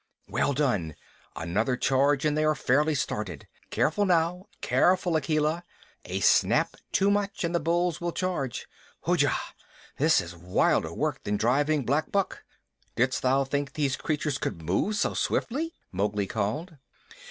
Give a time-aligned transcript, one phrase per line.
[0.27, 0.95] "Well done!
[1.35, 3.47] Another charge and they are fairly started.
[3.69, 5.63] Careful, now careful, Akela.
[6.05, 8.65] A snap too much and the bulls will charge.
[9.05, 9.37] Hujah!
[9.97, 12.43] This is wilder work than driving black buck.
[12.95, 16.77] Didst thou think these creatures could move so swiftly?" Mowgli called.